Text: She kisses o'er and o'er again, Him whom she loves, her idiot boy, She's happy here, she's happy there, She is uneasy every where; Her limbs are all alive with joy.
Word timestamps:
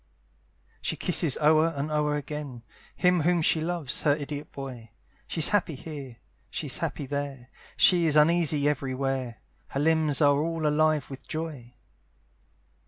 She 0.81 0.95
kisses 0.95 1.37
o'er 1.37 1.67
and 1.75 1.91
o'er 1.91 2.15
again, 2.15 2.63
Him 2.95 3.21
whom 3.21 3.43
she 3.43 3.61
loves, 3.61 4.01
her 4.01 4.15
idiot 4.15 4.51
boy, 4.51 4.89
She's 5.27 5.49
happy 5.49 5.75
here, 5.75 6.17
she's 6.49 6.79
happy 6.79 7.05
there, 7.05 7.51
She 7.77 8.07
is 8.07 8.15
uneasy 8.15 8.67
every 8.67 8.95
where; 8.95 9.41
Her 9.67 9.79
limbs 9.79 10.19
are 10.19 10.39
all 10.41 10.65
alive 10.65 11.07
with 11.11 11.27
joy. 11.27 11.75